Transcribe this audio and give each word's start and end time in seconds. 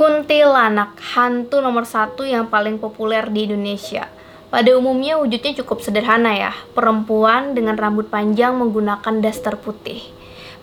Kuntilanak, 0.00 0.96
hantu 1.12 1.60
nomor 1.60 1.84
satu 1.84 2.24
yang 2.24 2.48
paling 2.48 2.80
populer 2.80 3.28
di 3.28 3.44
Indonesia. 3.44 4.08
Pada 4.48 4.72
umumnya 4.72 5.20
wujudnya 5.20 5.52
cukup 5.60 5.84
sederhana 5.84 6.32
ya, 6.32 6.56
perempuan 6.72 7.52
dengan 7.52 7.76
rambut 7.76 8.08
panjang 8.08 8.56
menggunakan 8.56 9.20
daster 9.20 9.60
putih. 9.60 10.00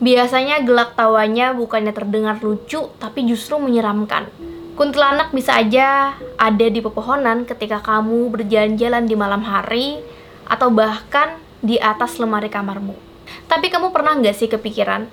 Biasanya 0.02 0.66
gelak 0.66 0.98
tawanya 0.98 1.54
bukannya 1.54 1.94
terdengar 1.94 2.42
lucu, 2.42 2.90
tapi 2.98 3.30
justru 3.30 3.62
menyeramkan. 3.62 4.26
Kuntilanak 4.74 5.30
bisa 5.30 5.54
aja 5.54 6.18
ada 6.34 6.66
di 6.66 6.82
pepohonan 6.82 7.46
ketika 7.46 7.78
kamu 7.78 8.34
berjalan-jalan 8.34 9.06
di 9.06 9.14
malam 9.14 9.46
hari, 9.46 10.02
atau 10.50 10.66
bahkan 10.74 11.38
di 11.62 11.78
atas 11.78 12.18
lemari 12.18 12.50
kamarmu. 12.50 12.98
Tapi 13.46 13.70
kamu 13.70 13.94
pernah 13.94 14.18
nggak 14.18 14.34
sih 14.34 14.50
kepikiran, 14.50 15.06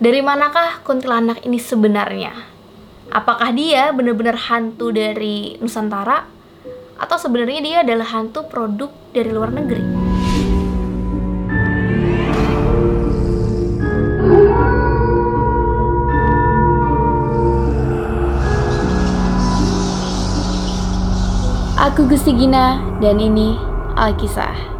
dari 0.00 0.24
manakah 0.24 0.80
kuntilanak 0.80 1.44
ini 1.44 1.60
sebenarnya? 1.60 2.53
Apakah 3.12 3.50
dia 3.52 3.92
benar-benar 3.92 4.36
hantu 4.48 4.94
dari 4.94 5.58
Nusantara 5.60 6.24
atau 6.94 7.16
sebenarnya 7.18 7.60
dia 7.60 7.76
adalah 7.82 8.06
hantu 8.14 8.46
produk 8.46 8.90
dari 9.10 9.30
luar 9.34 9.50
negeri. 9.50 9.84
Aku 21.84 22.08
Gusti 22.08 22.32
Gina 22.32 22.80
dan 22.98 23.20
ini 23.20 23.54
Alkisah. 23.94 24.73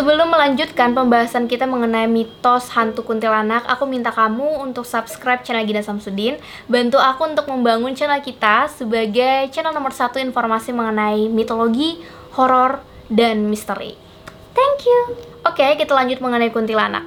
Sebelum 0.00 0.32
melanjutkan 0.32 0.96
pembahasan 0.96 1.44
kita 1.44 1.68
mengenai 1.68 2.08
mitos 2.08 2.72
hantu 2.72 3.04
kuntilanak, 3.04 3.68
aku 3.68 3.84
minta 3.84 4.08
kamu 4.08 4.64
untuk 4.64 4.88
subscribe 4.88 5.44
channel 5.44 5.68
Gina 5.68 5.84
Samsudin. 5.84 6.40
Bantu 6.72 6.96
aku 6.96 7.28
untuk 7.28 7.44
membangun 7.52 7.92
channel 7.92 8.24
kita 8.24 8.72
sebagai 8.72 9.52
channel 9.52 9.76
nomor 9.76 9.92
satu 9.92 10.16
informasi 10.16 10.72
mengenai 10.72 11.28
mitologi, 11.28 12.00
horor, 12.32 12.80
dan 13.12 13.44
misteri. 13.52 13.92
Thank 14.56 14.88
you. 14.88 15.20
Oke, 15.44 15.76
kita 15.76 15.92
lanjut 15.92 16.24
mengenai 16.24 16.48
kuntilanak. 16.48 17.04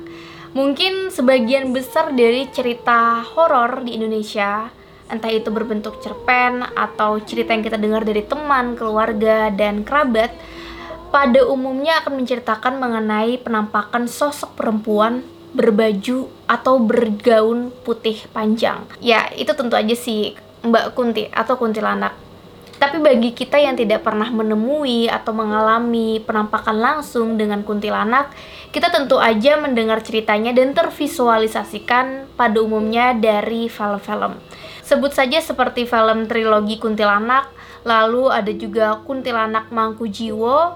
Mungkin 0.54 1.10
sebagian 1.10 1.74
besar 1.74 2.14
dari 2.14 2.46
cerita 2.54 3.26
horor 3.26 3.90
di 3.90 3.98
Indonesia 3.98 4.70
entah 5.10 5.34
itu 5.34 5.50
berbentuk 5.50 5.98
cerpen 5.98 6.62
atau 6.78 7.18
cerita 7.26 7.58
yang 7.58 7.66
kita 7.66 7.82
dengar 7.82 8.06
dari 8.06 8.22
teman, 8.22 8.78
keluarga, 8.78 9.50
dan 9.50 9.82
kerabat 9.82 10.30
pada 11.14 11.46
umumnya 11.46 12.02
akan 12.02 12.26
menceritakan 12.26 12.82
mengenai 12.82 13.38
penampakan 13.38 14.10
sosok 14.10 14.58
perempuan 14.58 15.22
berbaju 15.54 16.26
atau 16.50 16.82
bergaun 16.82 17.70
putih 17.86 18.26
panjang. 18.34 18.82
Ya, 18.98 19.30
itu 19.38 19.54
tentu 19.54 19.78
aja 19.78 19.94
sih 19.94 20.34
Mbak 20.66 20.98
Kunti 20.98 21.30
atau 21.30 21.54
kuntilanak. 21.54 22.18
Tapi 22.82 22.98
bagi 22.98 23.32
kita 23.38 23.62
yang 23.62 23.78
tidak 23.78 24.02
pernah 24.02 24.28
menemui 24.34 25.06
atau 25.06 25.32
mengalami 25.32 26.18
penampakan 26.26 26.82
langsung 26.82 27.38
dengan 27.38 27.62
kuntilanak, 27.62 28.34
kita 28.74 28.90
tentu 28.90 29.22
aja 29.22 29.62
mendengar 29.62 30.02
ceritanya 30.02 30.50
dan 30.52 30.74
tervisualisasikan 30.74 32.34
pada 32.34 32.58
umumnya 32.58 33.14
dari 33.14 33.70
film-film. 33.70 34.42
Sebut 34.82 35.14
saja 35.14 35.38
seperti 35.40 35.86
film 35.86 36.26
trilogi 36.26 36.82
kuntilanak, 36.82 37.54
lalu 37.86 38.34
ada 38.34 38.52
juga 38.52 39.00
kuntilanak 39.06 39.70
mangku 39.70 40.10
jiwo, 40.10 40.76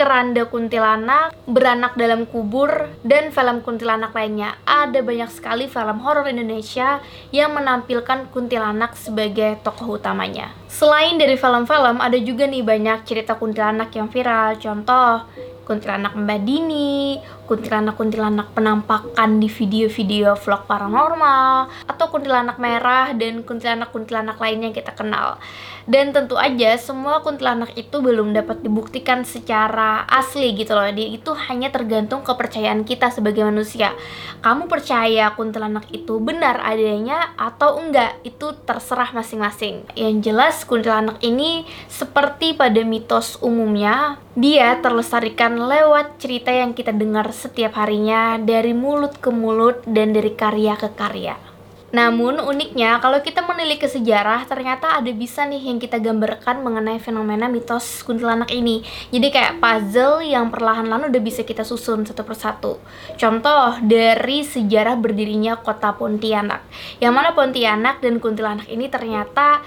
Keranda 0.00 0.48
Kuntilanak, 0.48 1.36
Beranak 1.44 1.92
dalam 1.92 2.24
Kubur, 2.24 2.88
dan 3.04 3.28
film 3.36 3.60
kuntilanak 3.60 4.16
lainnya. 4.16 4.56
Ada 4.64 5.04
banyak 5.04 5.28
sekali 5.28 5.68
film 5.68 6.00
horor 6.00 6.24
Indonesia 6.24 7.04
yang 7.28 7.52
menampilkan 7.52 8.32
kuntilanak 8.32 8.96
sebagai 8.96 9.60
tokoh 9.60 10.00
utamanya. 10.00 10.56
Selain 10.72 11.20
dari 11.20 11.36
film-film, 11.36 12.00
ada 12.00 12.16
juga 12.16 12.48
nih 12.48 12.64
banyak 12.64 13.04
cerita 13.04 13.36
kuntilanak 13.36 13.92
yang 13.92 14.08
viral. 14.08 14.56
Contoh, 14.56 15.28
kuntilanak 15.70 16.18
Mbak 16.18 16.40
Dini, 16.42 17.22
kuntilanak-kuntilanak 17.46 18.50
penampakan 18.58 19.38
di 19.38 19.46
video-video 19.46 20.34
vlog 20.34 20.66
paranormal, 20.66 21.70
atau 21.86 22.06
kuntilanak 22.10 22.58
merah 22.58 23.14
dan 23.14 23.46
kuntilanak-kuntilanak 23.46 24.34
lainnya 24.42 24.74
yang 24.74 24.78
kita 24.82 24.90
kenal. 24.98 25.38
Dan 25.86 26.10
tentu 26.10 26.34
aja 26.34 26.74
semua 26.74 27.22
kuntilanak 27.22 27.70
itu 27.78 28.02
belum 28.02 28.34
dapat 28.34 28.66
dibuktikan 28.66 29.22
secara 29.22 30.02
asli 30.10 30.58
gitu 30.58 30.74
loh. 30.74 30.90
Dia 30.90 31.06
itu 31.06 31.30
hanya 31.50 31.70
tergantung 31.70 32.26
kepercayaan 32.26 32.82
kita 32.82 33.14
sebagai 33.14 33.46
manusia. 33.46 33.94
Kamu 34.42 34.66
percaya 34.66 35.30
kuntilanak 35.38 35.86
itu 35.94 36.18
benar 36.18 36.58
adanya 36.66 37.30
atau 37.38 37.78
enggak? 37.78 38.18
Itu 38.26 38.58
terserah 38.66 39.14
masing-masing. 39.14 39.86
Yang 39.94 40.14
jelas 40.30 40.66
kuntilanak 40.66 41.22
ini 41.22 41.62
seperti 41.86 42.58
pada 42.58 42.82
mitos 42.82 43.38
umumnya, 43.38 44.18
dia 44.38 44.78
terlestarikan 44.78 45.58
lewat 45.60 46.16
cerita 46.16 46.48
yang 46.48 46.72
kita 46.72 46.90
dengar 46.96 47.28
setiap 47.36 47.76
harinya 47.76 48.40
dari 48.40 48.72
mulut 48.72 49.20
ke 49.20 49.28
mulut 49.28 49.84
dan 49.84 50.16
dari 50.16 50.32
karya 50.32 50.74
ke 50.80 50.88
karya. 50.96 51.50
Namun 51.90 52.38
uniknya 52.38 53.02
kalau 53.02 53.18
kita 53.18 53.42
menilik 53.42 53.82
ke 53.82 53.90
sejarah 53.90 54.46
ternyata 54.46 55.02
ada 55.02 55.10
bisa 55.10 55.42
nih 55.42 55.58
yang 55.58 55.82
kita 55.82 55.98
gambarkan 55.98 56.62
mengenai 56.62 57.02
fenomena 57.02 57.50
mitos 57.50 58.06
kuntilanak 58.06 58.54
ini. 58.54 58.86
Jadi 59.10 59.26
kayak 59.34 59.58
puzzle 59.58 60.22
yang 60.22 60.54
perlahan-lahan 60.54 61.10
udah 61.10 61.22
bisa 61.22 61.42
kita 61.42 61.66
susun 61.66 62.06
satu 62.06 62.22
persatu. 62.22 62.78
Contoh 63.18 63.82
dari 63.82 64.46
sejarah 64.46 64.94
berdirinya 64.94 65.58
kota 65.58 65.90
Pontianak. 65.98 66.62
Yang 67.02 67.12
mana 67.12 67.30
Pontianak 67.34 67.98
dan 67.98 68.22
kuntilanak 68.22 68.70
ini 68.70 68.86
ternyata 68.86 69.66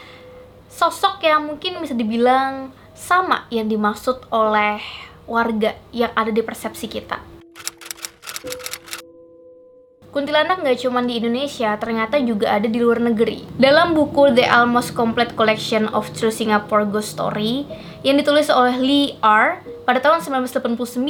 sosok 0.72 1.20
yang 1.28 1.44
mungkin 1.44 1.84
bisa 1.84 1.92
dibilang 1.92 2.72
sama 2.96 3.52
yang 3.52 3.68
dimaksud 3.68 4.32
oleh 4.32 4.80
warga 5.26 5.76
yang 5.96 6.12
ada 6.16 6.32
di 6.32 6.42
persepsi 6.44 6.88
kita. 6.88 7.34
Kuntilanak 10.14 10.62
nggak 10.62 10.78
cuma 10.86 11.02
di 11.02 11.18
Indonesia, 11.18 11.74
ternyata 11.82 12.22
juga 12.22 12.54
ada 12.54 12.70
di 12.70 12.78
luar 12.78 13.02
negeri. 13.02 13.50
Dalam 13.58 13.98
buku 13.98 14.30
The 14.38 14.46
Almost 14.46 14.94
Complete 14.94 15.34
Collection 15.34 15.90
of 15.90 16.06
True 16.14 16.30
Singapore 16.30 16.86
Ghost 16.86 17.18
Story 17.18 17.66
yang 18.06 18.22
ditulis 18.22 18.54
oleh 18.54 18.78
Lee 18.78 19.18
R 19.26 19.66
pada 19.90 20.06
tahun 20.06 20.22
1989, 20.22 21.02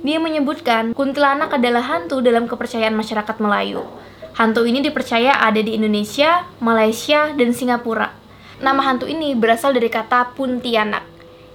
dia 0.00 0.16
menyebutkan 0.16 0.96
kuntilanak 0.96 1.52
adalah 1.52 1.84
hantu 1.84 2.24
dalam 2.24 2.48
kepercayaan 2.48 2.96
masyarakat 2.96 3.36
Melayu. 3.36 3.84
Hantu 4.32 4.64
ini 4.64 4.80
dipercaya 4.80 5.36
ada 5.36 5.60
di 5.60 5.76
Indonesia, 5.76 6.48
Malaysia, 6.56 7.36
dan 7.36 7.52
Singapura. 7.52 8.16
Nama 8.64 8.80
hantu 8.80 9.12
ini 9.12 9.36
berasal 9.36 9.76
dari 9.76 9.92
kata 9.92 10.32
puntianak 10.32 11.11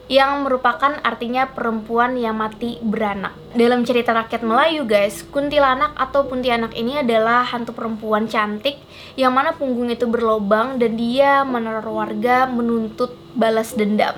yang 0.07 0.47
merupakan 0.47 0.99
artinya 1.03 1.51
perempuan 1.51 2.15
yang 2.15 2.39
mati 2.39 2.79
beranak. 2.79 3.35
Dalam 3.51 3.83
cerita 3.83 4.15
rakyat 4.15 4.39
Melayu 4.43 4.87
guys, 4.87 5.23
kuntilanak 5.27 5.91
atau 5.99 6.23
puntianak 6.27 6.71
ini 6.79 7.03
adalah 7.03 7.43
hantu 7.43 7.75
perempuan 7.75 8.31
cantik 8.31 8.79
yang 9.19 9.35
mana 9.35 9.51
punggung 9.51 9.91
itu 9.91 10.07
berlobang 10.07 10.79
dan 10.79 10.95
dia 10.95 11.43
meneror 11.43 11.85
warga 11.91 12.47
menuntut 12.47 13.15
balas 13.35 13.75
dendam. 13.75 14.15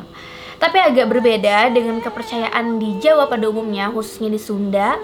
Tapi 0.59 0.78
agak 0.78 1.07
berbeda 1.07 1.72
dengan 1.72 2.03
kepercayaan 2.03 2.78
di 2.78 2.99
Jawa 2.99 3.31
pada 3.31 3.47
umumnya, 3.47 3.89
khususnya 3.89 4.28
di 4.28 4.38
Sunda. 4.38 4.99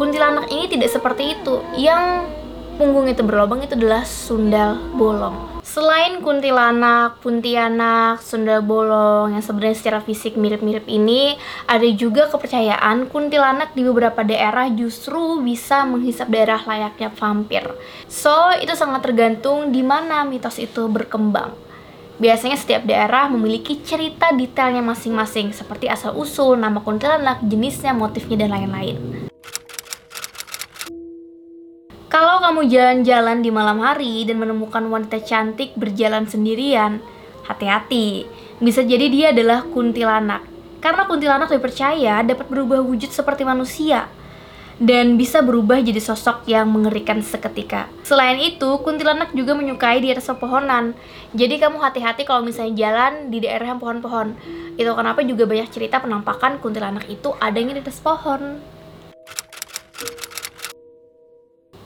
Kuntilanak 0.00 0.48
ini 0.48 0.72
tidak 0.72 0.88
seperti 0.88 1.36
itu. 1.36 1.60
Yang 1.76 2.32
punggung 2.80 3.08
itu 3.08 3.20
berlobang 3.20 3.60
itu 3.64 3.76
adalah 3.76 4.04
sundal 4.04 4.76
bolong. 4.96 5.55
Selain 5.66 6.22
kuntilanak, 6.22 7.18
puntianak, 7.18 8.22
sundal 8.22 8.62
bolong 8.62 9.34
yang 9.34 9.42
sebenarnya 9.42 9.74
secara 9.74 9.98
fisik 9.98 10.38
mirip-mirip 10.38 10.86
ini, 10.86 11.34
ada 11.66 11.84
juga 11.90 12.30
kepercayaan 12.30 13.10
kuntilanak 13.10 13.74
di 13.74 13.82
beberapa 13.82 14.22
daerah 14.22 14.70
justru 14.70 15.42
bisa 15.42 15.82
menghisap 15.82 16.30
darah 16.30 16.62
layaknya 16.62 17.10
vampir. 17.10 17.66
So, 18.06 18.54
itu 18.62 18.78
sangat 18.78 19.10
tergantung 19.10 19.74
di 19.74 19.82
mana 19.82 20.22
mitos 20.22 20.62
itu 20.62 20.86
berkembang. 20.86 21.50
Biasanya 22.22 22.56
setiap 22.56 22.86
daerah 22.86 23.26
memiliki 23.26 23.82
cerita 23.82 24.30
detailnya 24.30 24.86
masing-masing, 24.86 25.50
seperti 25.50 25.90
asal-usul, 25.90 26.54
nama 26.54 26.78
kuntilanak, 26.78 27.42
jenisnya, 27.42 27.90
motifnya, 27.90 28.46
dan 28.46 28.54
lain-lain. 28.54 29.25
Kamu 32.56 32.72
jalan-jalan 32.72 33.44
di 33.44 33.52
malam 33.52 33.84
hari 33.84 34.24
dan 34.24 34.40
menemukan 34.40 34.80
wanita 34.88 35.20
cantik 35.20 35.76
berjalan 35.76 36.24
sendirian, 36.24 37.04
hati-hati. 37.44 38.24
Bisa 38.64 38.80
jadi 38.80 39.12
dia 39.12 39.26
adalah 39.28 39.60
kuntilanak. 39.68 40.40
Karena 40.80 41.04
kuntilanak 41.04 41.52
dipercaya 41.52 42.24
dapat 42.24 42.48
berubah 42.48 42.80
wujud 42.80 43.12
seperti 43.12 43.44
manusia 43.44 44.08
dan 44.80 45.20
bisa 45.20 45.44
berubah 45.44 45.84
jadi 45.84 46.00
sosok 46.00 46.48
yang 46.48 46.72
mengerikan 46.72 47.20
seketika. 47.20 47.92
Selain 48.08 48.40
itu, 48.40 48.80
kuntilanak 48.80 49.36
juga 49.36 49.52
menyukai 49.52 50.00
di 50.00 50.16
atas 50.16 50.32
pepohonan. 50.32 50.96
Jadi 51.36 51.60
kamu 51.60 51.76
hati-hati 51.76 52.24
kalau 52.24 52.40
misalnya 52.40 52.72
jalan 52.72 53.28
di 53.28 53.44
daerah 53.44 53.76
pohon-pohon. 53.76 54.32
Itu 54.80 54.96
kenapa 54.96 55.20
juga 55.28 55.44
banyak 55.44 55.68
cerita 55.68 56.00
penampakan 56.00 56.56
kuntilanak 56.64 57.04
itu 57.12 57.36
adanya 57.36 57.76
di 57.76 57.84
atas 57.84 58.00
pohon. 58.00 58.75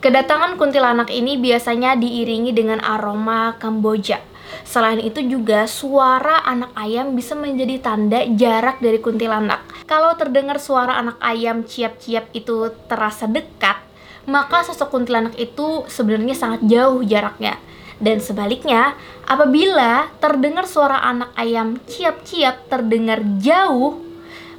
Kedatangan 0.01 0.57
kuntilanak 0.57 1.13
ini 1.13 1.37
biasanya 1.37 1.93
diiringi 1.93 2.57
dengan 2.57 2.81
aroma 2.81 3.61
Kamboja. 3.61 4.17
Selain 4.65 4.97
itu 4.97 5.21
juga 5.21 5.69
suara 5.69 6.41
anak 6.41 6.73
ayam 6.73 7.13
bisa 7.13 7.37
menjadi 7.37 7.77
tanda 7.85 8.25
jarak 8.33 8.81
dari 8.81 8.97
kuntilanak. 8.97 9.61
Kalau 9.85 10.17
terdengar 10.17 10.57
suara 10.57 10.97
anak 10.97 11.21
ayam 11.21 11.69
ciap-ciap 11.69 12.33
itu 12.33 12.73
terasa 12.89 13.29
dekat, 13.29 13.77
maka 14.25 14.65
sosok 14.65 14.89
kuntilanak 14.89 15.37
itu 15.37 15.85
sebenarnya 15.85 16.33
sangat 16.33 16.65
jauh 16.65 17.05
jaraknya. 17.05 17.61
Dan 18.01 18.25
sebaliknya, 18.25 18.97
apabila 19.29 20.09
terdengar 20.17 20.65
suara 20.65 21.05
anak 21.05 21.37
ayam 21.37 21.77
ciap-ciap 21.85 22.73
terdengar 22.73 23.21
jauh, 23.37 24.01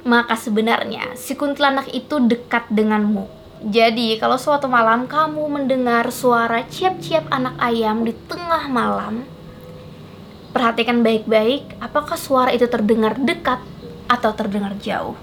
maka 0.06 0.38
sebenarnya 0.38 1.18
si 1.18 1.34
kuntilanak 1.34 1.90
itu 1.90 2.22
dekat 2.22 2.70
denganmu. 2.70 3.41
Jadi, 3.62 4.18
kalau 4.18 4.34
suatu 4.34 4.66
malam 4.66 5.06
kamu 5.06 5.46
mendengar 5.46 6.10
suara 6.10 6.66
ciap-ciap 6.66 7.30
anak 7.30 7.54
ayam 7.62 8.02
di 8.02 8.10
tengah 8.26 8.66
malam, 8.66 9.22
perhatikan 10.50 11.06
baik-baik 11.06 11.78
apakah 11.78 12.18
suara 12.18 12.50
itu 12.50 12.66
terdengar 12.66 13.14
dekat 13.22 13.62
atau 14.10 14.34
terdengar 14.34 14.74
jauh. 14.82 15.14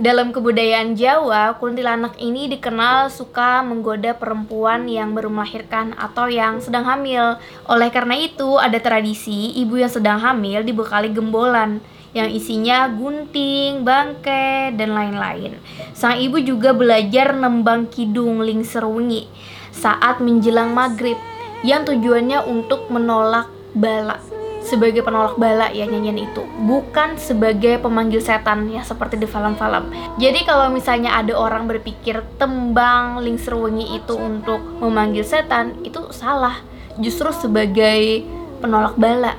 Dalam 0.00 0.32
kebudayaan 0.32 0.96
Jawa, 0.96 1.60
kuntilanak 1.60 2.16
ini 2.24 2.48
dikenal 2.48 3.12
suka 3.12 3.60
menggoda 3.60 4.16
perempuan 4.16 4.88
yang 4.88 5.12
baru 5.12 5.28
melahirkan 5.28 5.92
atau 6.00 6.24
yang 6.26 6.64
sedang 6.64 6.88
hamil. 6.88 7.36
Oleh 7.68 7.92
karena 7.92 8.16
itu, 8.16 8.56
ada 8.56 8.80
tradisi 8.80 9.52
ibu 9.60 9.76
yang 9.76 9.92
sedang 9.92 10.18
hamil 10.24 10.64
dibekali 10.64 11.12
gembolan 11.12 11.84
yang 12.14 12.30
isinya 12.30 12.86
gunting, 12.88 13.82
bangke, 13.82 14.70
dan 14.78 14.94
lain-lain. 14.94 15.58
Sang 15.92 16.16
ibu 16.16 16.38
juga 16.38 16.70
belajar 16.70 17.34
nembang 17.34 17.90
kidung 17.90 18.40
lingser 18.40 18.86
wengi 18.86 19.26
saat 19.74 20.22
menjelang 20.22 20.70
maghrib 20.70 21.18
yang 21.66 21.82
tujuannya 21.82 22.46
untuk 22.46 22.86
menolak 22.88 23.50
bala 23.74 24.22
sebagai 24.64 25.04
penolak 25.04 25.36
bala 25.36 25.68
ya 25.74 25.84
nyanyian 25.84 26.16
itu. 26.16 26.40
Bukan 26.64 27.20
sebagai 27.20 27.76
pemanggil 27.84 28.24
setan 28.24 28.72
ya 28.72 28.80
seperti 28.80 29.20
di 29.20 29.28
film-film 29.28 29.92
jadi 30.16 30.40
kalau 30.48 30.72
misalnya 30.72 31.20
ada 31.20 31.36
orang 31.36 31.68
berpikir 31.68 32.24
tembang 32.40 33.20
lingser 33.20 33.52
wengi 33.58 34.00
itu 34.00 34.16
untuk 34.16 34.62
memanggil 34.80 35.22
setan 35.22 35.76
itu 35.84 36.00
salah. 36.10 36.64
Justru 36.96 37.28
sebagai 37.34 38.24
penolak 38.62 38.96
bala 38.96 39.36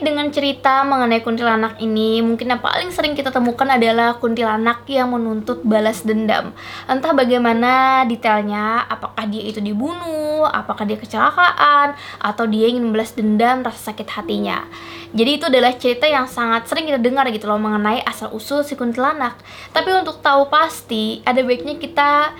Terkait 0.00 0.16
dengan 0.16 0.32
cerita 0.32 0.80
mengenai 0.80 1.20
kuntilanak 1.20 1.76
ini, 1.76 2.24
mungkin 2.24 2.48
yang 2.48 2.64
paling 2.64 2.88
sering 2.88 3.12
kita 3.12 3.28
temukan 3.28 3.68
adalah 3.68 4.16
kuntilanak 4.16 4.88
yang 4.88 5.12
menuntut 5.12 5.60
balas 5.60 6.00
dendam. 6.08 6.56
Entah 6.88 7.12
bagaimana 7.12 8.00
detailnya, 8.08 8.80
apakah 8.88 9.28
dia 9.28 9.44
itu 9.44 9.60
dibunuh, 9.60 10.48
apakah 10.48 10.88
dia 10.88 10.96
kecelakaan, 10.96 12.00
atau 12.16 12.48
dia 12.48 12.72
ingin 12.72 12.88
membalas 12.88 13.12
dendam 13.12 13.60
rasa 13.60 13.92
sakit 13.92 14.08
hatinya. 14.08 14.64
Jadi 15.12 15.30
itu 15.36 15.44
adalah 15.52 15.76
cerita 15.76 16.08
yang 16.08 16.24
sangat 16.24 16.64
sering 16.64 16.88
kita 16.88 16.96
dengar 16.96 17.28
gitu 17.28 17.44
loh 17.44 17.60
mengenai 17.60 18.00
asal-usul 18.00 18.64
si 18.64 18.80
kuntilanak. 18.80 19.36
Tapi 19.76 20.00
untuk 20.00 20.24
tahu 20.24 20.48
pasti, 20.48 21.20
ada 21.28 21.44
baiknya 21.44 21.76
kita 21.76 22.32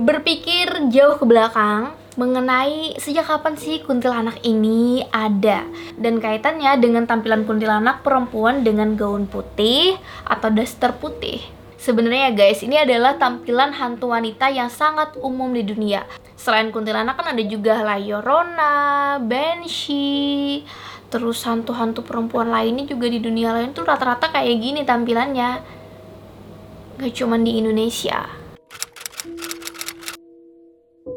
berpikir 0.00 0.88
jauh 0.88 1.20
ke 1.20 1.28
belakang 1.28 1.92
mengenai 2.18 2.98
sejak 2.98 3.30
kapan 3.30 3.54
sih 3.54 3.78
kuntilanak 3.86 4.42
ini 4.42 5.06
ada 5.14 5.62
dan 5.94 6.18
kaitannya 6.18 6.74
dengan 6.82 7.06
tampilan 7.06 7.46
kuntilanak 7.46 8.02
perempuan 8.02 8.66
dengan 8.66 8.98
gaun 8.98 9.30
putih 9.30 9.94
atau 10.26 10.50
daster 10.50 10.98
putih. 10.98 11.38
Sebenarnya 11.78 12.34
guys, 12.34 12.58
ini 12.66 12.74
adalah 12.74 13.22
tampilan 13.22 13.70
hantu 13.70 14.10
wanita 14.10 14.50
yang 14.50 14.66
sangat 14.66 15.14
umum 15.22 15.54
di 15.54 15.62
dunia. 15.62 16.02
Selain 16.34 16.74
kuntilanak 16.74 17.14
kan 17.14 17.30
ada 17.30 17.42
juga 17.46 17.86
La 17.86 18.02
Llorona, 18.02 19.22
Banshee, 19.22 20.66
terus 21.06 21.38
hantu-hantu 21.46 22.02
perempuan 22.02 22.50
lainnya 22.50 22.82
juga 22.82 23.06
di 23.06 23.22
dunia 23.22 23.54
lain 23.54 23.70
tuh 23.70 23.86
rata-rata 23.86 24.34
kayak 24.34 24.58
gini 24.58 24.82
tampilannya. 24.82 25.50
Gak 26.98 27.14
cuma 27.14 27.38
di 27.38 27.62
Indonesia. 27.62 28.26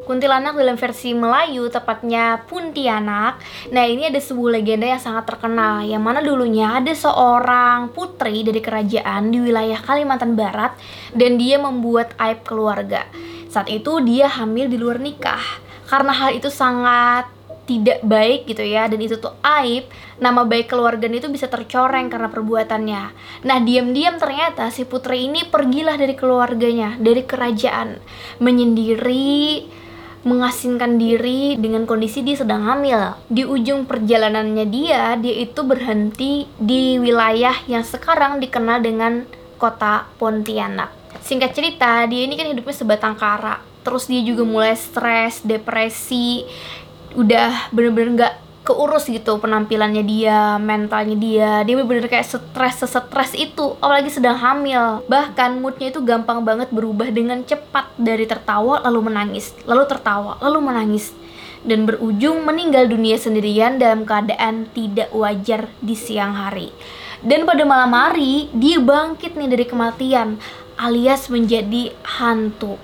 Kuntilanak 0.02 0.58
dalam 0.58 0.74
versi 0.74 1.14
Melayu, 1.14 1.70
tepatnya 1.70 2.42
Puntianak. 2.50 3.38
Nah, 3.70 3.84
ini 3.86 4.10
ada 4.10 4.18
sebuah 4.18 4.58
legenda 4.58 4.82
yang 4.82 4.98
sangat 4.98 5.30
terkenal, 5.30 5.86
yang 5.86 6.02
mana 6.02 6.18
dulunya 6.18 6.74
ada 6.74 6.90
seorang 6.90 7.94
putri 7.94 8.42
dari 8.42 8.58
kerajaan 8.58 9.30
di 9.30 9.38
wilayah 9.38 9.78
Kalimantan 9.78 10.34
Barat, 10.34 10.74
dan 11.14 11.38
dia 11.38 11.62
membuat 11.62 12.18
aib 12.18 12.42
keluarga. 12.42 13.06
Saat 13.46 13.70
itu 13.70 14.02
dia 14.02 14.26
hamil 14.26 14.66
di 14.66 14.74
luar 14.74 14.98
nikah. 14.98 15.62
Karena 15.86 16.10
hal 16.10 16.34
itu 16.34 16.50
sangat 16.50 17.30
tidak 17.62 18.02
baik 18.02 18.50
gitu 18.50 18.66
ya 18.66 18.90
dan 18.90 18.98
itu 18.98 19.22
tuh 19.22 19.38
aib 19.62 19.86
nama 20.18 20.42
baik 20.42 20.66
keluarga 20.66 21.06
itu 21.06 21.30
bisa 21.30 21.46
tercoreng 21.46 22.10
karena 22.10 22.26
perbuatannya 22.26 23.02
nah 23.46 23.58
diam-diam 23.62 24.18
ternyata 24.18 24.66
si 24.74 24.82
putri 24.82 25.30
ini 25.30 25.46
pergilah 25.46 25.94
dari 25.94 26.18
keluarganya 26.18 26.98
dari 26.98 27.22
kerajaan 27.22 28.02
menyendiri 28.42 29.62
mengasingkan 30.22 30.98
diri 30.98 31.58
dengan 31.58 31.86
kondisi 31.86 32.22
dia 32.22 32.38
sedang 32.38 32.62
hamil. 32.66 33.18
Di 33.26 33.42
ujung 33.42 33.86
perjalanannya 33.86 34.66
dia, 34.70 35.18
dia 35.18 35.34
itu 35.42 35.60
berhenti 35.66 36.46
di 36.58 36.98
wilayah 36.98 37.54
yang 37.66 37.82
sekarang 37.82 38.38
dikenal 38.38 38.82
dengan 38.82 39.26
kota 39.58 40.06
Pontianak. 40.18 40.90
Singkat 41.22 41.50
cerita, 41.54 42.02
dia 42.10 42.26
ini 42.26 42.34
kan 42.34 42.50
hidupnya 42.50 42.74
sebatang 42.74 43.14
kara. 43.14 43.62
Terus 43.82 44.06
dia 44.06 44.22
juga 44.22 44.46
mulai 44.46 44.78
stres, 44.78 45.42
depresi, 45.42 46.46
udah 47.18 47.70
bener-bener 47.74 48.26
gak 48.26 48.34
keurus 48.62 49.10
gitu 49.10 49.42
penampilannya 49.42 50.02
dia, 50.06 50.56
mentalnya 50.58 51.18
dia. 51.18 51.50
Dia 51.66 51.74
bener-bener 51.74 52.06
kayak 52.06 52.26
stres, 52.26 52.82
stres 52.86 53.32
itu, 53.34 53.74
apalagi 53.82 54.10
sedang 54.10 54.38
hamil. 54.38 55.02
Bahkan 55.10 55.58
moodnya 55.58 55.90
itu 55.90 56.00
gampang 56.02 56.46
banget 56.46 56.70
berubah 56.70 57.10
dengan 57.10 57.42
cepat 57.42 57.90
dari 57.98 58.26
tertawa 58.26 58.82
lalu 58.86 59.10
menangis, 59.10 59.54
lalu 59.66 59.84
tertawa 59.90 60.38
lalu 60.38 60.58
menangis 60.62 61.10
dan 61.62 61.86
berujung 61.86 62.42
meninggal 62.42 62.90
dunia 62.90 63.14
sendirian 63.18 63.78
dalam 63.78 64.02
keadaan 64.02 64.66
tidak 64.74 65.10
wajar 65.14 65.70
di 65.78 65.94
siang 65.94 66.34
hari. 66.34 66.74
Dan 67.22 67.46
pada 67.46 67.62
malam 67.62 67.94
hari, 67.94 68.50
dia 68.50 68.82
bangkit 68.82 69.38
nih 69.38 69.46
dari 69.46 69.66
kematian 69.66 70.42
alias 70.74 71.30
menjadi 71.30 71.94
hantu. 72.02 72.74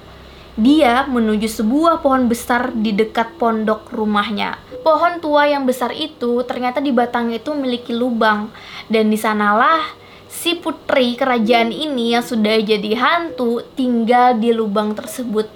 Dia 0.58 1.06
menuju 1.06 1.46
sebuah 1.46 2.02
pohon 2.02 2.26
besar 2.26 2.74
di 2.74 2.90
dekat 2.90 3.38
pondok 3.38 3.94
rumahnya. 3.94 4.58
Pohon 4.82 5.22
tua 5.22 5.46
yang 5.46 5.62
besar 5.62 5.94
itu 5.94 6.42
ternyata 6.42 6.82
di 6.82 6.90
batangnya 6.90 7.38
itu 7.38 7.54
memiliki 7.54 7.94
lubang 7.94 8.50
dan 8.90 9.06
di 9.06 9.14
sanalah 9.14 9.86
si 10.26 10.58
putri 10.58 11.14
kerajaan 11.14 11.70
ini 11.70 12.18
yang 12.18 12.26
sudah 12.26 12.58
jadi 12.58 12.90
hantu 12.98 13.62
tinggal 13.78 14.34
di 14.34 14.50
lubang 14.50 14.98
tersebut. 14.98 15.46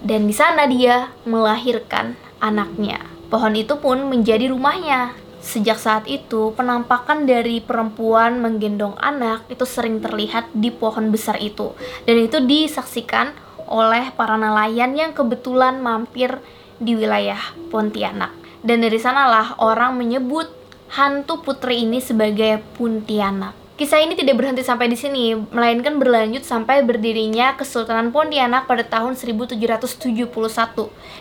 Dan 0.00 0.24
di 0.24 0.32
sana 0.32 0.64
dia 0.64 1.12
melahirkan 1.28 2.16
anaknya. 2.40 3.04
Pohon 3.28 3.52
itu 3.52 3.76
pun 3.84 4.00
menjadi 4.08 4.48
rumahnya. 4.48 5.12
Sejak 5.44 5.76
saat 5.76 6.08
itu, 6.08 6.54
penampakan 6.56 7.28
dari 7.28 7.60
perempuan 7.60 8.40
menggendong 8.40 8.94
anak 8.96 9.44
itu 9.52 9.66
sering 9.66 9.98
terlihat 9.98 10.48
di 10.54 10.70
pohon 10.70 11.10
besar 11.10 11.36
itu. 11.42 11.74
Dan 12.06 12.30
itu 12.30 12.38
disaksikan 12.40 13.34
oleh 13.72 14.12
para 14.12 14.36
nelayan 14.36 14.92
yang 14.92 15.16
kebetulan 15.16 15.80
mampir 15.80 16.44
di 16.76 16.92
wilayah 16.92 17.40
Pontianak. 17.72 18.36
Dan 18.60 18.84
dari 18.84 19.00
sanalah 19.00 19.56
orang 19.64 19.96
menyebut 19.96 20.52
hantu 20.92 21.40
putri 21.40 21.88
ini 21.88 22.04
sebagai 22.04 22.60
Puntianak. 22.76 23.61
Kisah 23.72 24.04
ini 24.04 24.12
tidak 24.12 24.36
berhenti 24.36 24.60
sampai 24.60 24.92
di 24.92 25.00
sini, 25.00 25.32
melainkan 25.32 25.96
berlanjut 25.96 26.44
sampai 26.44 26.84
berdirinya 26.84 27.56
Kesultanan 27.56 28.12
Pontianak 28.12 28.68
pada 28.68 28.84
tahun 28.84 29.16
1771 29.16 30.28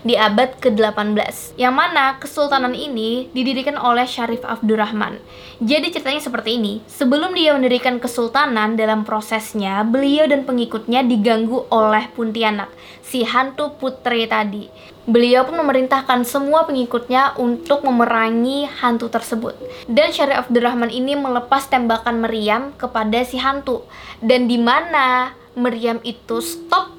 di 0.03 0.19
abad 0.19 0.59
ke-18. 0.59 1.55
Yang 1.55 1.73
mana 1.73 2.19
kesultanan 2.19 2.75
ini 2.75 3.31
didirikan 3.31 3.79
oleh 3.79 4.03
Syarif 4.03 4.43
Abdurrahman. 4.43 5.23
Jadi 5.63 5.95
ceritanya 5.95 6.19
seperti 6.19 6.59
ini, 6.59 6.83
sebelum 6.91 7.31
dia 7.39 7.55
mendirikan 7.55 8.03
kesultanan 8.03 8.75
dalam 8.75 9.07
prosesnya, 9.07 9.87
beliau 9.87 10.27
dan 10.27 10.43
pengikutnya 10.43 11.07
diganggu 11.07 11.71
oleh 11.71 12.11
Pontianak, 12.11 12.67
si 12.99 13.23
hantu 13.23 13.79
putri 13.79 14.27
tadi. 14.27 14.67
Beliau 15.09 15.49
pun 15.49 15.57
memerintahkan 15.57 16.21
semua 16.29 16.69
pengikutnya 16.69 17.33
untuk 17.41 17.81
memerangi 17.81 18.69
hantu 18.69 19.09
tersebut. 19.09 19.57
Dan 19.89 20.13
Syarif 20.13 20.45
Abdurrahman 20.45 20.93
ini 20.93 21.17
melepas 21.17 21.65
tembakan 21.65 22.21
meriam 22.21 22.69
kepada 22.77 23.25
si 23.25 23.41
hantu. 23.41 23.81
Dan 24.21 24.45
di 24.45 24.61
mana 24.61 25.33
meriam 25.57 25.97
itu 26.05 26.37
stop, 26.39 26.93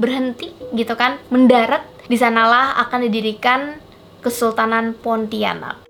berhenti 0.00 0.56
gitu 0.72 0.96
kan, 0.96 1.20
mendarat, 1.28 1.84
di 2.08 2.16
sanalah 2.16 2.80
akan 2.88 3.08
didirikan 3.08 3.76
Kesultanan 4.24 4.96
Pontianak. 4.96 5.83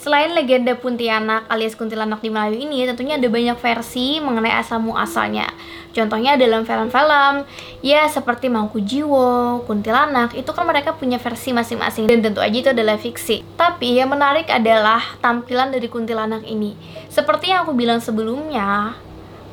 Selain 0.00 0.32
legenda 0.32 0.72
Pontianak 0.80 1.44
alias 1.52 1.76
kuntilanak 1.76 2.24
di 2.24 2.32
Melayu 2.32 2.56
ini, 2.56 2.88
tentunya 2.88 3.20
ada 3.20 3.28
banyak 3.28 3.52
versi 3.60 4.16
mengenai 4.16 4.56
asal 4.56 4.80
muasalnya. 4.80 5.44
Contohnya 5.92 6.40
dalam 6.40 6.64
film-film, 6.64 7.44
ya 7.84 8.08
seperti 8.08 8.48
Mangku 8.48 8.80
Jiwo, 8.80 9.60
Kuntilanak, 9.68 10.32
itu 10.32 10.48
kan 10.56 10.64
mereka 10.64 10.96
punya 10.96 11.20
versi 11.20 11.52
masing-masing 11.52 12.08
dan 12.08 12.24
tentu 12.24 12.40
aja 12.40 12.56
itu 12.56 12.72
adalah 12.72 12.96
fiksi. 12.96 13.44
Tapi 13.60 14.00
yang 14.00 14.08
menarik 14.08 14.48
adalah 14.48 15.04
tampilan 15.20 15.68
dari 15.68 15.92
kuntilanak 15.92 16.48
ini. 16.48 16.72
Seperti 17.12 17.52
yang 17.52 17.68
aku 17.68 17.76
bilang 17.76 18.00
sebelumnya, 18.00 18.96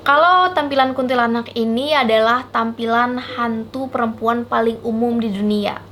kalau 0.07 0.55
tampilan 0.55 0.95
kuntilanak 0.95 1.51
ini 1.59 1.91
adalah 1.91 2.47
tampilan 2.55 3.19
hantu 3.19 3.91
perempuan 3.91 4.47
paling 4.47 4.79
umum 4.87 5.19
di 5.19 5.27
dunia 5.27 5.86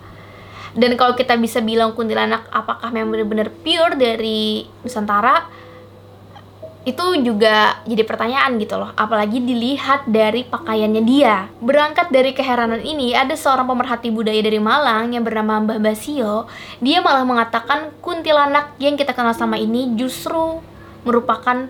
dan 0.75 0.91
kalau 1.00 1.15
kita 1.15 1.39
bisa 1.39 1.63
bilang 1.63 1.96
kuntilanak 1.96 2.51
apakah 2.51 2.91
memang 2.91 3.15
benar-benar 3.15 3.48
pure 3.63 3.96
dari 3.96 4.67
Nusantara 4.84 5.48
itu 6.86 7.01
juga 7.25 7.82
jadi 7.89 8.05
pertanyaan 8.05 8.62
gitu 8.62 8.77
loh. 8.77 8.94
Apalagi 8.94 9.41
dilihat 9.41 10.05
dari 10.05 10.46
pakaiannya 10.46 11.01
dia. 11.01 11.50
Berangkat 11.58 12.13
dari 12.13 12.29
keheranan 12.29 12.77
ini 12.86 13.17
ada 13.17 13.34
seorang 13.34 13.65
pemerhati 13.65 14.13
budaya 14.13 14.38
dari 14.38 14.62
Malang 14.62 15.17
yang 15.17 15.25
bernama 15.25 15.65
Mbah 15.65 15.82
Basio 15.82 16.46
dia 16.77 17.01
malah 17.01 17.25
mengatakan 17.25 17.89
kuntilanak 18.05 18.77
yang 18.77 18.94
kita 18.94 19.17
kenal 19.17 19.34
sama 19.34 19.58
ini 19.58 19.98
justru 19.98 20.62
merupakan 21.01 21.65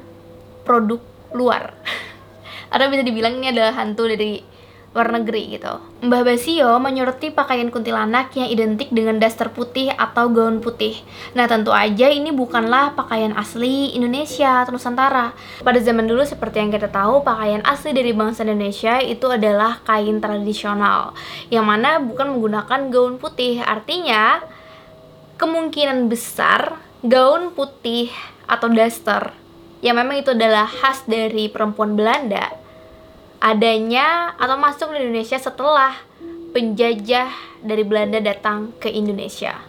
produk 0.68 1.00
luar. 1.32 1.72
Atau 2.74 2.92
bisa 2.92 3.08
dibilang 3.08 3.40
ini 3.40 3.56
adalah 3.56 3.72
hantu 3.72 4.12
dari 4.12 4.55
luar 4.96 5.12
negeri 5.12 5.60
gitu. 5.60 5.75
Mbah 6.08 6.24
Basio 6.24 6.80
menyoroti 6.80 7.28
pakaian 7.28 7.68
kuntilanak 7.68 8.32
yang 8.40 8.48
identik 8.48 8.88
dengan 8.96 9.20
daster 9.20 9.52
putih 9.52 9.92
atau 9.92 10.32
gaun 10.32 10.64
putih. 10.64 11.04
Nah 11.36 11.52
tentu 11.52 11.75
aja 11.75 12.08
ini 12.08 12.32
bukanlah 12.32 12.96
pakaian 12.96 13.36
asli 13.36 13.92
Indonesia 13.92 14.64
atau 14.64 14.72
Nusantara. 14.72 15.36
Pada 15.68 15.80
zaman 15.84 16.08
dulu 16.08 16.24
seperti 16.24 16.64
yang 16.64 16.72
kita 16.72 16.88
tahu, 16.88 17.28
pakaian 17.28 17.60
asli 17.68 17.92
dari 17.92 18.16
bangsa 18.16 18.48
Indonesia 18.48 19.04
itu 19.04 19.28
adalah 19.28 19.84
kain 19.84 20.24
tradisional. 20.24 21.12
Yang 21.52 21.66
mana 21.68 22.00
bukan 22.00 22.40
menggunakan 22.40 22.80
gaun 22.88 23.20
putih. 23.20 23.60
Artinya 23.68 24.40
kemungkinan 25.36 26.08
besar 26.08 26.80
gaun 27.04 27.52
putih 27.52 28.08
atau 28.48 28.72
daster 28.72 29.36
yang 29.84 30.00
memang 30.00 30.24
itu 30.24 30.32
adalah 30.32 30.66
khas 30.66 31.04
dari 31.04 31.52
perempuan 31.52 32.00
Belanda 32.00 32.65
adanya 33.39 34.34
atau 34.39 34.56
masuk 34.60 34.92
ke 34.92 35.01
Indonesia 35.01 35.38
setelah 35.38 35.96
penjajah 36.56 37.30
dari 37.60 37.84
Belanda 37.84 38.24
datang 38.24 38.72
ke 38.80 38.88
Indonesia 38.88 39.60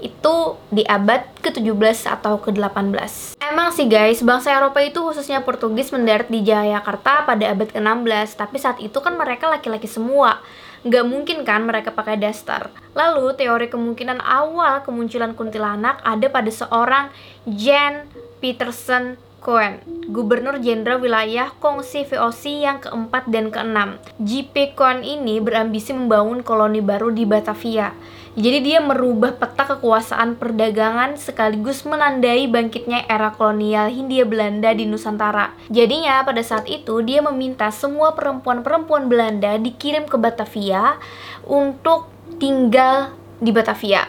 itu 0.00 0.56
di 0.72 0.82
abad 0.88 1.28
ke-17 1.44 2.08
atau 2.08 2.40
ke-18. 2.40 3.36
Emang 3.38 3.68
sih 3.70 3.86
guys, 3.86 4.24
bangsa 4.24 4.56
Eropa 4.56 4.80
itu 4.80 4.98
khususnya 5.04 5.44
Portugis 5.44 5.92
mendarat 5.92 6.32
di 6.32 6.40
Jayakarta 6.40 7.28
pada 7.28 7.44
abad 7.52 7.68
ke-16, 7.68 8.40
tapi 8.40 8.56
saat 8.56 8.80
itu 8.80 8.96
kan 8.98 9.14
mereka 9.14 9.46
laki-laki 9.46 9.86
semua. 9.86 10.40
Nggak 10.80 11.04
mungkin 11.04 11.38
kan 11.44 11.68
mereka 11.68 11.92
pakai 11.92 12.16
daster. 12.16 12.72
Lalu 12.96 13.36
teori 13.36 13.68
kemungkinan 13.68 14.24
awal 14.24 14.80
kemunculan 14.80 15.36
kuntilanak 15.36 16.00
ada 16.00 16.26
pada 16.32 16.48
seorang 16.48 17.12
Jan 17.44 18.08
Peterson 18.40 19.20
Cohen, 19.40 19.80
Gubernur 20.12 20.60
Jenderal 20.60 21.00
Wilayah 21.00 21.56
Kongsi 21.58 22.04
VOC 22.04 22.60
yang 22.60 22.78
keempat 22.78 23.24
dan 23.32 23.48
keenam. 23.48 23.96
JP 24.20 24.76
Cohen 24.76 25.00
ini 25.00 25.40
berambisi 25.40 25.96
membangun 25.96 26.44
koloni 26.44 26.84
baru 26.84 27.08
di 27.08 27.24
Batavia. 27.24 27.96
Jadi 28.38 28.62
dia 28.62 28.78
merubah 28.78 29.34
peta 29.34 29.66
kekuasaan 29.66 30.38
perdagangan 30.38 31.18
sekaligus 31.18 31.82
menandai 31.82 32.46
bangkitnya 32.46 33.08
era 33.10 33.34
kolonial 33.34 33.90
Hindia 33.90 34.22
Belanda 34.22 34.70
di 34.70 34.86
Nusantara. 34.86 35.50
Jadinya 35.66 36.22
pada 36.22 36.44
saat 36.44 36.70
itu 36.70 37.02
dia 37.02 37.24
meminta 37.26 37.72
semua 37.74 38.14
perempuan-perempuan 38.14 39.10
Belanda 39.10 39.58
dikirim 39.58 40.06
ke 40.06 40.14
Batavia 40.14 41.00
untuk 41.42 42.06
tinggal 42.38 43.16
di 43.42 43.50
Batavia, 43.50 44.06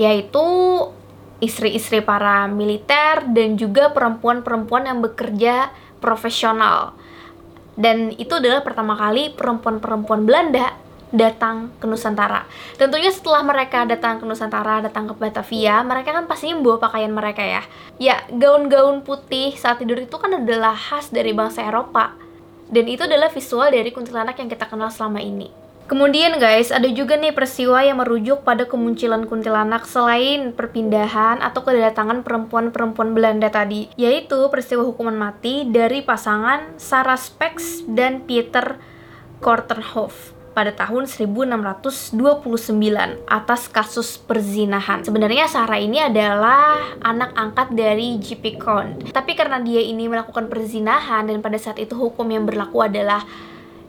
yaitu 0.00 0.42
istri-istri 1.42 1.98
para 1.98 2.46
militer 2.46 3.26
dan 3.34 3.58
juga 3.58 3.90
perempuan-perempuan 3.90 4.86
yang 4.86 5.02
bekerja 5.02 5.74
profesional. 5.98 6.94
Dan 7.74 8.14
itu 8.14 8.38
adalah 8.38 8.62
pertama 8.62 8.94
kali 8.94 9.34
perempuan-perempuan 9.34 10.22
Belanda 10.22 10.78
datang 11.12 11.74
ke 11.76 11.84
Nusantara. 11.84 12.48
Tentunya 12.80 13.12
setelah 13.12 13.44
mereka 13.44 13.84
datang 13.84 14.16
ke 14.16 14.24
Nusantara, 14.24 14.80
datang 14.80 15.10
ke 15.10 15.14
Batavia, 15.18 15.84
mereka 15.84 16.16
kan 16.16 16.24
pastinya 16.24 16.56
membawa 16.62 16.88
pakaian 16.88 17.12
mereka 17.12 17.44
ya. 17.44 17.62
Ya, 18.00 18.16
gaun-gaun 18.32 19.04
putih 19.04 19.52
saat 19.58 19.82
tidur 19.82 20.00
itu 20.00 20.16
kan 20.16 20.32
adalah 20.32 20.72
khas 20.72 21.12
dari 21.12 21.36
bangsa 21.36 21.66
Eropa. 21.68 22.16
Dan 22.72 22.88
itu 22.88 23.04
adalah 23.04 23.28
visual 23.28 23.68
dari 23.68 23.92
kuntilanak 23.92 24.40
yang 24.40 24.48
kita 24.48 24.64
kenal 24.64 24.88
selama 24.88 25.20
ini. 25.20 25.61
Kemudian 25.92 26.40
guys, 26.40 26.72
ada 26.72 26.88
juga 26.88 27.20
nih 27.20 27.36
peristiwa 27.36 27.84
yang 27.84 28.00
merujuk 28.00 28.48
pada 28.48 28.64
kemunculan 28.64 29.28
kuntilanak 29.28 29.84
selain 29.84 30.56
perpindahan 30.56 31.44
atau 31.44 31.60
kedatangan 31.60 32.24
perempuan-perempuan 32.24 33.12
Belanda 33.12 33.52
tadi, 33.52 33.92
yaitu 34.00 34.40
peristiwa 34.48 34.88
hukuman 34.88 35.12
mati 35.12 35.68
dari 35.68 36.00
pasangan 36.00 36.80
Sarah 36.80 37.20
Spex 37.20 37.84
dan 37.84 38.24
Peter 38.24 38.80
Kortenhof 39.44 40.32
pada 40.56 40.72
tahun 40.72 41.04
1629 41.04 42.16
atas 43.28 43.60
kasus 43.68 44.16
perzinahan. 44.16 45.04
Sebenarnya 45.04 45.44
Sarah 45.44 45.76
ini 45.76 46.00
adalah 46.00 46.96
anak 47.04 47.36
angkat 47.36 47.68
dari 47.76 48.16
J.P. 48.16 48.56
Count. 48.56 49.12
Tapi 49.12 49.36
karena 49.36 49.60
dia 49.60 49.84
ini 49.84 50.08
melakukan 50.08 50.48
perzinahan 50.48 51.28
dan 51.28 51.44
pada 51.44 51.60
saat 51.60 51.76
itu 51.76 51.92
hukum 51.92 52.24
yang 52.32 52.48
berlaku 52.48 52.80
adalah 52.80 53.28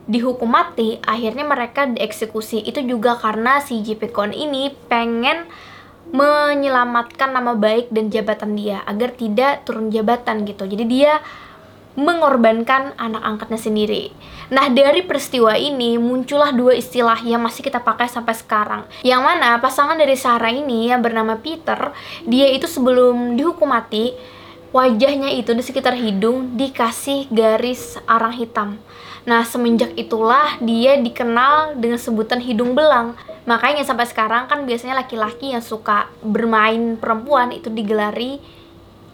dihukum 0.07 0.51
mati, 0.51 0.99
akhirnya 1.03 1.47
mereka 1.47 1.87
dieksekusi. 1.87 2.63
Itu 2.63 2.83
juga 2.83 3.15
karena 3.15 3.63
si 3.63 3.79
JP 3.79 4.11
Kon 4.11 4.31
ini 4.35 4.73
pengen 4.91 5.47
menyelamatkan 6.11 7.31
nama 7.31 7.55
baik 7.55 7.89
dan 7.89 8.11
jabatan 8.11 8.59
dia 8.59 8.83
agar 8.83 9.15
tidak 9.15 9.63
turun 9.63 9.87
jabatan 9.89 10.43
gitu. 10.43 10.67
Jadi 10.67 10.83
dia 10.85 11.23
mengorbankan 11.93 12.97
anak 12.97 13.21
angkatnya 13.21 13.59
sendiri. 13.61 14.09
Nah, 14.49 14.69
dari 14.73 15.05
peristiwa 15.05 15.53
ini 15.53 16.01
muncullah 16.01 16.49
dua 16.49 16.73
istilah 16.73 17.21
yang 17.21 17.45
masih 17.45 17.61
kita 17.61 17.79
pakai 17.81 18.09
sampai 18.09 18.33
sekarang. 18.33 18.81
Yang 19.05 19.21
mana 19.21 19.61
pasangan 19.61 19.93
dari 19.93 20.17
Sarah 20.17 20.49
ini 20.49 20.89
yang 20.89 21.05
bernama 21.05 21.37
Peter, 21.37 21.93
dia 22.25 22.49
itu 22.49 22.65
sebelum 22.65 23.37
dihukum 23.37 23.69
mati, 23.69 24.17
wajahnya 24.73 25.37
itu 25.37 25.53
di 25.53 25.61
sekitar 25.61 25.93
hidung 25.93 26.57
dikasih 26.57 27.29
garis 27.29 28.01
arang 28.09 28.33
hitam. 28.33 28.81
Nah, 29.23 29.47
semenjak 29.47 29.95
itulah 29.95 30.59
dia 30.59 30.99
dikenal 30.99 31.79
dengan 31.79 31.95
sebutan 31.95 32.43
hidung 32.43 32.75
belang. 32.75 33.15
Makanya 33.47 33.87
sampai 33.87 34.03
sekarang 34.03 34.51
kan 34.51 34.67
biasanya 34.67 34.99
laki-laki 34.99 35.55
yang 35.55 35.63
suka 35.63 36.11
bermain 36.19 36.99
perempuan 36.99 37.55
itu 37.55 37.71
digelari 37.71 38.43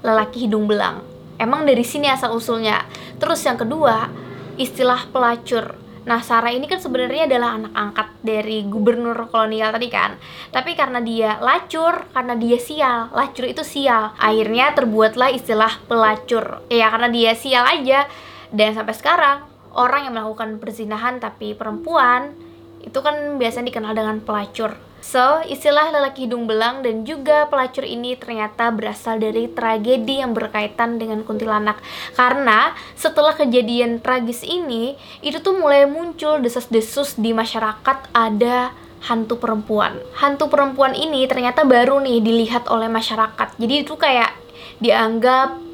lelaki 0.01 0.49
hidung 0.49 0.65
belang. 0.65 1.05
Emang 1.37 1.63
dari 1.63 1.85
sini 1.85 2.09
asal 2.09 2.33
usulnya. 2.33 2.89
Terus 3.21 3.45
yang 3.45 3.61
kedua, 3.61 4.09
istilah 4.57 5.05
pelacur. 5.13 5.77
Nah, 6.09 6.25
Sarah 6.25 6.49
ini 6.49 6.65
kan 6.65 6.81
sebenarnya 6.81 7.29
adalah 7.29 7.61
anak 7.61 7.73
angkat 7.77 8.07
dari 8.25 8.65
gubernur 8.65 9.29
kolonial 9.29 9.69
tadi 9.69 9.93
kan. 9.93 10.17
Tapi 10.49 10.73
karena 10.73 11.05
dia 11.05 11.37
lacur, 11.37 12.09
karena 12.09 12.33
dia 12.33 12.57
sial, 12.57 13.13
lacur 13.13 13.45
itu 13.45 13.61
sial. 13.61 14.17
Akhirnya 14.17 14.73
terbuatlah 14.73 15.29
istilah 15.29 15.77
pelacur. 15.85 16.65
Ya 16.73 16.89
karena 16.89 17.13
dia 17.13 17.37
sial 17.37 17.61
aja. 17.61 18.09
Dan 18.49 18.73
sampai 18.73 18.97
sekarang 18.97 19.48
orang 19.73 20.09
yang 20.09 20.13
melakukan 20.17 20.57
perzinahan 20.57 21.21
tapi 21.21 21.53
perempuan 21.53 22.33
itu 22.79 22.99
kan 23.03 23.37
biasanya 23.37 23.69
dikenal 23.69 23.93
dengan 23.93 24.17
pelacur. 24.23 24.79
So, 24.99 25.39
istilah 25.47 25.95
lelaki 25.95 26.27
hidung 26.27 26.43
belang 26.43 26.83
dan 26.83 27.07
juga 27.07 27.47
pelacur 27.47 27.87
ini 27.87 28.19
ternyata 28.19 28.67
berasal 28.67 29.15
dari 29.15 29.47
tragedi 29.47 30.19
yang 30.19 30.35
berkaitan 30.35 30.99
dengan 30.99 31.23
kuntilanak. 31.23 31.79
Karena 32.19 32.75
setelah 32.99 33.31
kejadian 33.31 34.03
tragis 34.03 34.43
ini, 34.43 34.99
itu 35.23 35.39
tuh 35.39 35.55
mulai 35.55 35.87
muncul 35.87 36.43
desas-desus 36.43 37.15
di 37.15 37.31
masyarakat 37.31 38.11
ada 38.11 38.75
hantu 39.07 39.39
perempuan. 39.39 39.95
Hantu 40.19 40.51
perempuan 40.51 40.91
ini 40.91 41.23
ternyata 41.31 41.63
baru 41.63 42.03
nih 42.03 42.19
dilihat 42.19 42.67
oleh 42.67 42.91
masyarakat. 42.91 43.55
Jadi 43.55 43.87
itu 43.87 43.95
kayak 43.95 44.35
dianggap 44.83 45.68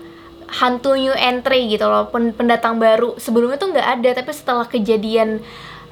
hantu 0.50 0.94
new 0.96 1.14
entry 1.14 1.70
gitu 1.70 1.86
loh 1.88 2.10
pendatang 2.10 2.78
baru. 2.78 3.18
Sebelumnya 3.18 3.58
tuh 3.58 3.74
nggak 3.74 3.88
ada 4.00 4.10
tapi 4.22 4.32
setelah 4.32 4.66
kejadian 4.70 5.42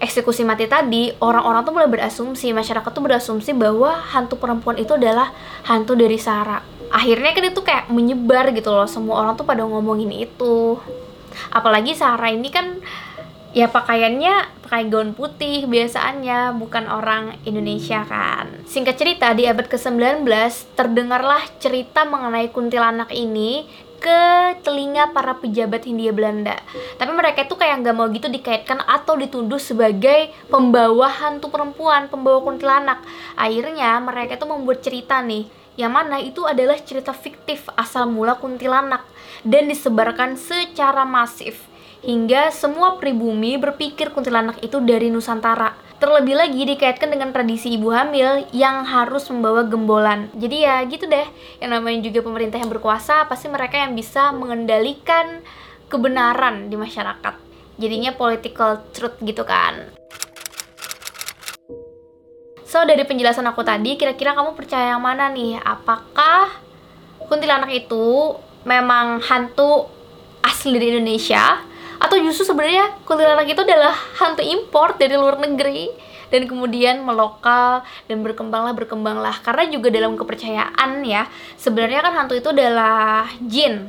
eksekusi 0.03 0.43
mati 0.43 0.67
tadi 0.67 1.15
orang-orang 1.23 1.63
tuh 1.63 1.71
mulai 1.71 1.87
berasumsi 1.87 2.51
masyarakat 2.51 2.91
tuh 2.91 3.03
berasumsi 3.03 3.55
bahwa 3.55 3.95
hantu 4.11 4.35
perempuan 4.35 4.75
itu 4.75 4.99
adalah 4.99 5.31
hantu 5.63 5.95
dari 5.95 6.19
Sarah. 6.19 6.59
Akhirnya 6.93 7.31
kan 7.33 7.45
itu 7.47 7.61
kayak 7.63 7.89
menyebar 7.89 8.51
gitu 8.53 8.69
loh 8.69 8.85
semua 8.85 9.23
orang 9.23 9.39
tuh 9.39 9.47
pada 9.47 9.63
ngomongin 9.63 10.11
itu. 10.11 10.77
Apalagi 11.49 11.97
Sarah 11.97 12.29
ini 12.29 12.51
kan 12.53 12.77
ya 13.53 13.69
pakaiannya 13.69 14.65
pakai 14.65 14.89
gaun 14.89 15.13
putih 15.13 15.69
biasaannya 15.69 16.57
bukan 16.57 16.89
orang 16.89 17.37
Indonesia 17.45 18.01
kan. 18.03 18.49
Singkat 18.65 18.95
cerita 18.97 19.29
di 19.37 19.45
abad 19.45 19.69
ke-19 19.69 20.25
terdengarlah 20.73 21.45
cerita 21.61 22.03
mengenai 22.09 22.49
kuntilanak 22.49 23.13
ini 23.13 23.69
ke 24.03 24.19
telinga 24.67 25.15
para 25.15 25.39
pejabat 25.39 25.87
Hindia 25.87 26.11
Belanda. 26.11 26.59
Tapi 26.99 27.11
mereka 27.15 27.47
itu 27.47 27.55
kayak 27.55 27.79
nggak 27.79 27.95
mau 27.95 28.11
gitu 28.11 28.27
dikaitkan 28.27 28.83
atau 28.83 29.15
dituduh 29.15 29.63
sebagai 29.63 30.35
pembawa 30.51 31.07
hantu 31.07 31.47
perempuan 31.47 32.11
pembawa 32.11 32.43
kuntilanak. 32.43 32.99
Akhirnya 33.39 33.95
mereka 34.03 34.35
itu 34.35 34.43
membuat 34.43 34.83
cerita 34.83 35.23
nih 35.23 35.47
yang 35.79 35.95
mana 35.95 36.21
itu 36.21 36.45
adalah 36.45 36.77
cerita 36.77 37.15
fiktif 37.15 37.65
asal 37.73 38.05
mula 38.11 38.37
kuntilanak 38.37 39.07
dan 39.47 39.71
disebarkan 39.71 40.35
secara 40.35 41.07
masif. 41.07 41.71
Hingga 42.03 42.51
semua 42.51 42.99
pribumi 42.99 43.55
berpikir 43.55 44.11
kuntilanak 44.11 44.59
itu 44.59 44.83
dari 44.83 45.07
Nusantara. 45.07 45.71
Terlebih 46.03 46.35
lagi 46.35 46.67
dikaitkan 46.67 47.15
dengan 47.15 47.31
tradisi 47.31 47.79
ibu 47.79 47.87
hamil 47.87 48.43
yang 48.51 48.83
harus 48.83 49.23
membawa 49.31 49.63
gembolan. 49.63 50.27
Jadi 50.35 50.67
ya 50.67 50.83
gitu 50.83 51.07
deh, 51.07 51.23
yang 51.63 51.71
namanya 51.71 52.03
juga 52.03 52.19
pemerintah 52.19 52.59
yang 52.59 52.67
berkuasa 52.67 53.23
pasti 53.31 53.47
mereka 53.47 53.79
yang 53.79 53.95
bisa 53.95 54.35
mengendalikan 54.35 55.39
kebenaran 55.87 56.67
di 56.67 56.75
masyarakat. 56.75 57.39
Jadinya 57.79 58.11
political 58.19 58.83
truth 58.91 59.15
gitu 59.23 59.47
kan. 59.47 59.95
So 62.67 62.83
dari 62.83 63.07
penjelasan 63.07 63.47
aku 63.47 63.63
tadi, 63.63 63.95
kira-kira 63.95 64.35
kamu 64.35 64.59
percaya 64.59 64.99
yang 64.99 65.03
mana 65.07 65.31
nih? 65.31 65.55
Apakah 65.63 66.51
kuntilanak 67.31 67.71
itu 67.71 68.35
memang 68.67 69.23
hantu 69.23 69.87
asli 70.43 70.75
dari 70.75 70.99
Indonesia 70.99 71.63
atau 72.03 72.19
justru 72.19 72.43
sebenarnya 72.43 72.91
kuntilanak 73.07 73.47
itu 73.47 73.63
adalah 73.63 73.95
hantu 74.19 74.43
import 74.43 74.99
dari 74.99 75.15
luar 75.15 75.39
negeri 75.39 75.87
dan 76.27 76.43
kemudian 76.43 76.99
melokal 76.99 77.79
dan 78.11 78.19
berkembanglah 78.19 78.75
berkembanglah 78.75 79.39
karena 79.39 79.71
juga 79.71 79.87
dalam 79.87 80.19
kepercayaan 80.19 81.07
ya 81.07 81.31
sebenarnya 81.55 82.03
kan 82.03 82.13
hantu 82.19 82.35
itu 82.35 82.51
adalah 82.51 83.31
jin 83.47 83.87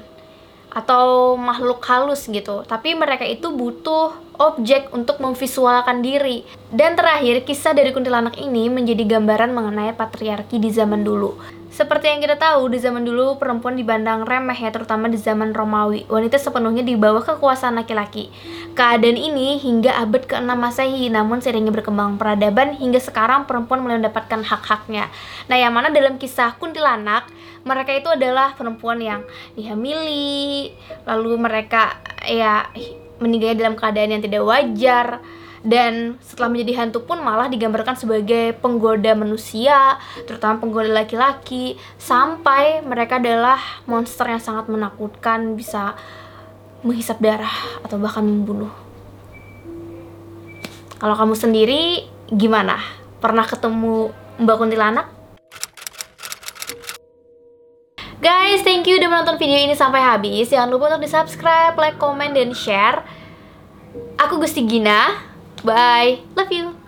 atau 0.70 1.34
makhluk 1.34 1.82
halus 1.90 2.30
gitu 2.30 2.62
tapi 2.70 2.94
mereka 2.94 3.26
itu 3.26 3.50
butuh 3.50 4.24
objek 4.38 4.90
untuk 4.90 5.22
memvisualkan 5.22 6.02
diri. 6.02 6.42
Dan 6.70 6.98
terakhir, 6.98 7.46
kisah 7.46 7.70
dari 7.70 7.94
kuntilanak 7.94 8.34
ini 8.38 8.66
menjadi 8.66 9.18
gambaran 9.18 9.54
mengenai 9.54 9.94
patriarki 9.94 10.58
di 10.58 10.74
zaman 10.74 11.06
dulu. 11.06 11.38
Seperti 11.74 12.06
yang 12.06 12.22
kita 12.22 12.38
tahu, 12.38 12.70
di 12.70 12.78
zaman 12.78 13.02
dulu 13.02 13.34
perempuan 13.34 13.74
dibandang 13.74 14.22
remeh 14.22 14.54
ya, 14.54 14.70
terutama 14.70 15.10
di 15.10 15.18
zaman 15.18 15.50
Romawi. 15.50 16.06
Wanita 16.06 16.38
sepenuhnya 16.38 16.86
di 16.86 16.94
bawah 16.94 17.18
kekuasaan 17.18 17.74
laki-laki. 17.74 18.30
Keadaan 18.78 19.18
ini 19.18 19.58
hingga 19.58 19.90
abad 19.98 20.22
ke-6 20.22 20.54
Masehi, 20.54 21.10
namun 21.10 21.42
seringnya 21.42 21.74
berkembang 21.74 22.14
peradaban 22.14 22.78
hingga 22.78 23.02
sekarang 23.02 23.50
perempuan 23.50 23.82
mulai 23.82 23.98
mendapatkan 23.98 24.46
hak-haknya. 24.46 25.10
Nah, 25.50 25.56
yang 25.58 25.74
mana 25.74 25.90
dalam 25.90 26.14
kisah 26.14 26.54
kuntilanak, 26.62 27.26
mereka 27.66 27.90
itu 27.90 28.06
adalah 28.06 28.54
perempuan 28.54 29.02
yang 29.02 29.26
dihamili, 29.58 30.70
lalu 31.10 31.42
mereka 31.42 31.98
ya 32.22 32.70
meninggalnya 33.18 33.66
dalam 33.66 33.74
keadaan 33.74 34.14
yang 34.14 34.22
tidak 34.22 34.46
wajar 34.46 35.06
dan 35.64 36.20
setelah 36.20 36.52
menjadi 36.52 36.84
hantu 36.84 37.08
pun 37.08 37.24
malah 37.24 37.48
digambarkan 37.48 37.96
sebagai 37.96 38.52
penggoda 38.60 39.16
manusia, 39.16 39.96
terutama 40.28 40.60
penggoda 40.60 40.92
laki-laki, 40.92 41.80
sampai 41.96 42.84
mereka 42.84 43.16
adalah 43.16 43.56
monster 43.88 44.28
yang 44.28 44.44
sangat 44.44 44.68
menakutkan, 44.68 45.56
bisa 45.56 45.96
menghisap 46.84 47.16
darah 47.16 47.80
atau 47.80 47.96
bahkan 47.96 48.20
membunuh. 48.20 48.68
Kalau 51.00 51.16
kamu 51.16 51.32
sendiri 51.32 52.12
gimana? 52.28 52.76
Pernah 53.24 53.48
ketemu 53.48 54.12
Mbak 54.36 54.56
Kuntilanak? 54.60 55.06
Guys, 58.20 58.60
thank 58.64 58.84
you 58.84 59.00
udah 59.00 59.08
menonton 59.08 59.40
video 59.40 59.64
ini 59.64 59.72
sampai 59.72 60.00
habis. 60.00 60.48
Jangan 60.48 60.68
lupa 60.68 60.92
untuk 60.92 61.04
di 61.04 61.10
subscribe, 61.12 61.76
like, 61.76 61.96
comment, 61.96 62.32
dan 62.32 62.52
share. 62.56 63.04
Aku 64.16 64.40
Gusti 64.40 64.64
Gina. 64.64 65.33
Bye. 65.64 66.20
Love 66.36 66.52
you. 66.52 66.83